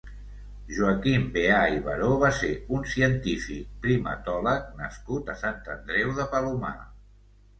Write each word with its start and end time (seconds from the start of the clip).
Joaquim 0.75 1.25
Veà 1.35 1.57
i 1.73 1.81
Baró 1.87 2.07
va 2.23 2.31
ser 2.37 2.49
un 2.77 2.87
científic 2.93 3.77
primatòleg 3.83 4.71
nascut 4.81 5.29
a 5.35 5.35
Sant 5.43 5.61
Andreu 5.75 6.15
de 6.21 6.25
Palomar. 6.33 6.75